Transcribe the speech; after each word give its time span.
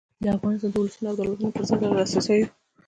د 0.23 0.25
افغانستان 0.35 0.69
د 0.73 0.77
اولسونو 0.79 1.07
او 1.09 1.17
دولتونو 1.19 1.53
پر 1.55 1.63
ضد 1.69 1.81
له 1.93 1.93
دسیسو. 1.99 2.39